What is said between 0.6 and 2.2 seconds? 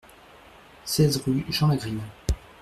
seize rue Jean Lagrive